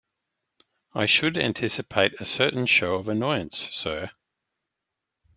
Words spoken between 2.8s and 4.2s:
of annoyance, sir.